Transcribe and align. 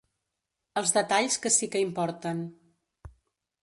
Els 0.81 0.93
detalls 0.95 1.37
que 1.45 1.53
sí 1.59 1.71
que 1.77 1.85
importen. 1.87 2.45